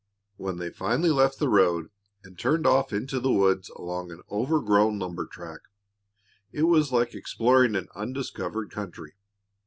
When 0.37 0.57
they 0.57 0.71
finally 0.71 1.11
left 1.11 1.37
the 1.37 1.47
road 1.47 1.91
and 2.23 2.35
turned 2.35 2.65
off 2.65 2.91
into 2.91 3.19
the 3.19 3.31
woods 3.31 3.69
along 3.69 4.09
an 4.11 4.23
overgrown 4.31 4.97
lumber 4.97 5.27
track, 5.27 5.59
it 6.51 6.63
was 6.63 6.91
like 6.91 7.13
exploring 7.13 7.75
an 7.75 7.87
undiscovered 7.93 8.71
country. 8.71 9.13